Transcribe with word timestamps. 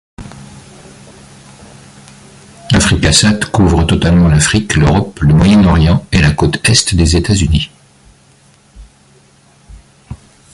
Africa 2.73 3.13
Sat 3.13 3.51
couvre 3.51 3.83
totalement 3.85 4.29
l'Afrique, 4.29 4.75
l'Europe, 4.75 5.19
le 5.19 5.35
Moyen-Orient, 5.35 6.07
et 6.11 6.19
la 6.21 6.31
côte 6.31 6.59
est 6.67 6.95
des 6.95 7.15
États-Unis. 7.17 7.69